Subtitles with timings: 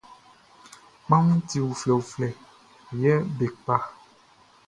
[1.03, 2.29] Kpanwunʼn ti uflɛuflɛ,
[3.01, 3.75] yɛ be kpa.